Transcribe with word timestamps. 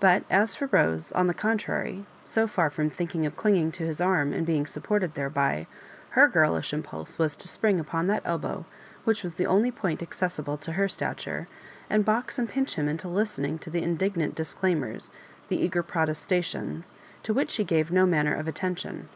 But 0.00 0.24
<aa 0.30 0.46
for 0.46 0.66
Bose, 0.66 1.12
on 1.12 1.26
the 1.26 1.34
contrary, 1.34 2.06
so 2.24 2.46
far 2.46 2.70
from 2.70 2.88
thinking 2.88 3.26
of 3.26 3.36
clinging 3.36 3.72
to 3.72 3.84
his 3.84 4.00
arm, 4.00 4.32
and 4.32 4.46
being 4.46 4.64
supported 4.64 5.12
thereby, 5.14 5.66
her 6.16 6.28
girlish 6.28 6.72
impulse 6.72 7.18
was 7.18 7.36
to 7.36 7.46
spring 7.46 7.78
upon 7.78 8.06
that 8.06 8.22
elbow, 8.24 8.64
which 9.04 9.22
was 9.22 9.34
the 9.34 9.44
only 9.44 9.70
point 9.70 10.00
accessible 10.02 10.56
to 10.56 10.72
her 10.72 10.88
stature, 10.88 11.46
and 11.90 12.06
box 12.06 12.38
and 12.38 12.48
pinch 12.48 12.76
him 12.76 12.88
into 12.88 13.06
listening 13.06 13.58
to 13.58 13.68
the 13.68 13.82
indignant 13.82 14.34
disclaimers, 14.34 15.12
the 15.48 15.58
eager 15.62 15.82
protestations, 15.82 16.94
to 17.22 17.34
which 17.34 17.56
he 17.56 17.62
gave 17.62 17.92
no 17.92 18.06
manner 18.06 18.34
of 18.34 18.48
attention. 18.48 19.10